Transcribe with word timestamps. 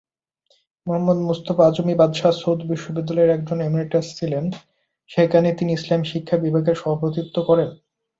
মুহাম্মদ 0.87 1.19
মুস্তফা 1.27 1.63
আজমি 1.67 1.93
বাদশাহ 1.99 2.31
সৌদ 2.37 2.59
বিশ্ববিদ্যালয়ের 2.71 3.33
অধ্যাপক 3.33 3.59
এমেরিটাস 3.61 4.05
ছিলেন, 4.17 4.45
যেখানে 5.09 5.47
তিনি 5.57 5.71
ইসলামি 5.73 6.07
শিক্ষা 6.11 6.35
বিভাগের 6.37 6.75
সভাপতিত্ব 6.75 7.35
করেন। 7.49 7.69